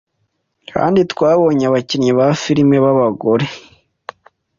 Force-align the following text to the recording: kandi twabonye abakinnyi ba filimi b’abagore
kandi 0.71 0.99
twabonye 1.11 1.63
abakinnyi 1.69 2.11
ba 2.17 2.27
filimi 2.41 2.77
b’abagore 2.83 3.45